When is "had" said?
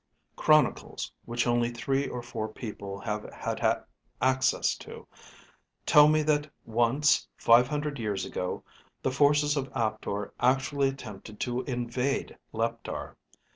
3.31-3.83